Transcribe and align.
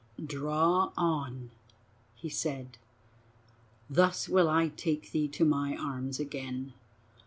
"Draw 0.25 0.91
on," 0.97 1.51
he 2.15 2.27
said. 2.27 2.79
"Thus 3.87 4.27
will 4.27 4.49
I 4.49 4.69
take 4.69 5.11
thee 5.11 5.27
to 5.27 5.45
my 5.45 5.77
arms 5.77 6.19
again. 6.19 6.73